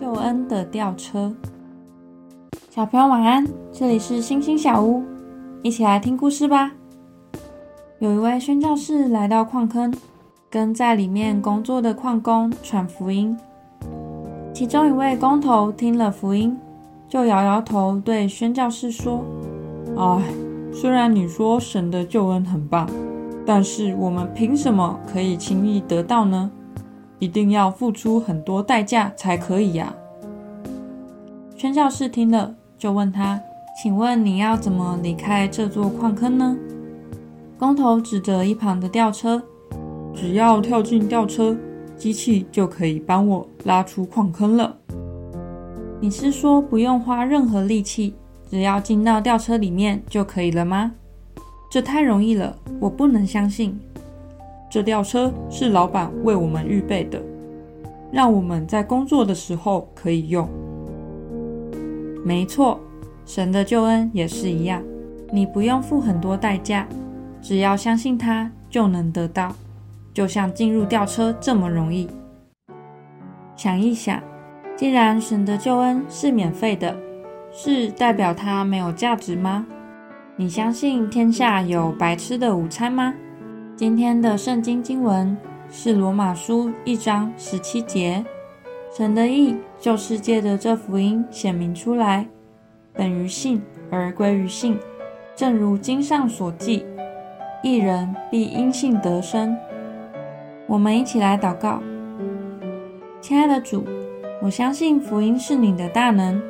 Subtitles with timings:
[0.00, 1.34] 救恩的吊车，
[2.70, 5.02] 小朋友晚安，这里是星星小屋，
[5.60, 6.70] 一起来听故事吧。
[7.98, 9.92] 有一位宣教士来到矿坑，
[10.48, 13.36] 跟在里面工作的矿工传福音。
[14.54, 16.56] 其中一位工头听了福音，
[17.08, 19.24] 就摇摇头对宣教士说
[19.98, 20.22] ：“哎，
[20.72, 22.88] 虽然你说神的救恩很棒，
[23.44, 26.48] 但是我们凭什么可以轻易得到呢？”
[27.18, 29.94] 一定要付出很多代价才可以呀！
[31.56, 33.40] 宣教士听了，就问他
[33.82, 36.56] ：“请问你要怎么离开这座矿坑呢？”
[37.58, 39.42] 工头指着一旁的吊车
[40.14, 41.56] ：“只要跳进吊车，
[41.96, 44.76] 机器就可以帮我拉出矿坑了。”
[46.00, 48.14] 你是说不用花任何力气，
[48.48, 50.92] 只要进到吊车里面就可以了吗？
[51.68, 53.76] 这太容易了，我不能相信。
[54.70, 57.20] 这吊车是老板为我们预备的，
[58.12, 60.48] 让我们在工作的时候可以用。
[62.24, 62.78] 没错，
[63.24, 64.82] 神的救恩也是一样，
[65.32, 66.86] 你不用付很多代价，
[67.40, 69.54] 只要相信他就能得到，
[70.12, 72.08] 就像进入吊车这么容易。
[73.56, 74.22] 想一想，
[74.76, 76.94] 既然神的救恩是免费的，
[77.50, 79.66] 是代表它没有价值吗？
[80.36, 83.14] 你相信天下有白吃的午餐吗？
[83.78, 85.38] 今天的圣经经文
[85.70, 88.24] 是罗马书一章十七节，
[88.92, 92.26] 神的意就是借着这福音显明出来，
[92.92, 94.76] 本于信而归于信，
[95.36, 96.84] 正如经上所记，
[97.62, 99.56] 一人必因信得生。
[100.66, 101.80] 我们一起来祷告，
[103.20, 103.84] 亲爱的主，
[104.42, 106.42] 我相信福音是你的大能，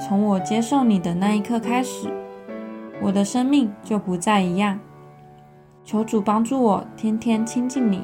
[0.00, 2.08] 从我接受你的那一刻开始，
[3.00, 4.80] 我的生命就不再一样。
[5.86, 8.02] 求主帮助我，天天亲近你，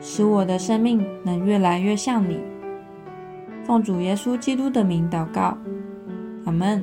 [0.00, 2.40] 使我的生命能越来越像你。
[3.64, 5.58] 奉主耶稣基督的名祷告，
[6.46, 6.82] 阿门。